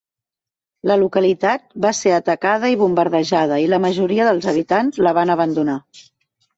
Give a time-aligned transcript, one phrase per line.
[0.91, 5.83] La localitat va ser atacada i bombardejada i la majoria dels habitants la van abandonar.